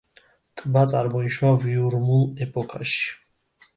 ტბა 0.61 0.83
წარმოიშვა 0.93 1.51
ვიურმულ 1.65 2.25
ეპოქაში. 2.47 3.09